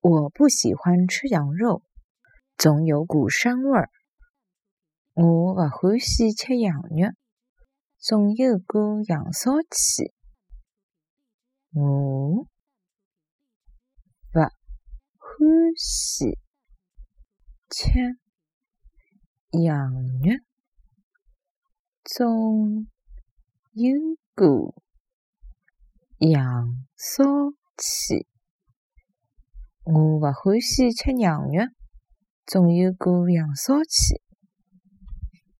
[0.00, 1.82] 我不喜欢吃羊肉，
[2.56, 3.90] 总有股膻味儿。
[5.14, 7.12] 我勿欢喜吃羊肉，
[7.98, 10.14] 总有股羊骚气。
[11.72, 12.46] 我勿
[14.32, 16.38] 欢喜
[17.68, 17.90] 吃
[19.50, 19.92] 羊
[20.22, 20.38] 肉，
[22.04, 22.86] 总
[23.72, 23.92] 有
[24.36, 24.80] 股
[26.18, 27.24] 羊骚
[27.76, 28.28] 气。
[29.90, 31.64] 我勿欢喜吃羊肉，
[32.44, 34.20] 总有股羊骚气。